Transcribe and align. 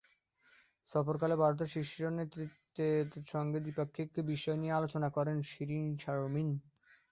সফরকালে 0.89 1.35
ভারতের 1.41 1.69
শীর্ষ 1.73 1.95
নেতৃত্বের 2.17 3.03
সঙ্গে 3.33 3.59
দ্বিপক্ষীয় 3.61 4.27
বিষয় 4.31 4.57
নিয়ে 4.61 4.77
আলোচনা 4.79 5.07
করেন 5.17 5.37
শিরীন 5.49 5.85
শারমিন। 6.01 6.49